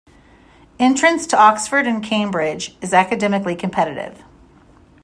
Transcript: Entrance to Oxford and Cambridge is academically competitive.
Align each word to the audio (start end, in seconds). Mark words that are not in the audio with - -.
Entrance 0.79 1.27
to 1.27 1.37
Oxford 1.37 1.85
and 1.85 2.03
Cambridge 2.03 2.75
is 2.81 2.91
academically 2.91 3.55
competitive. 3.55 4.23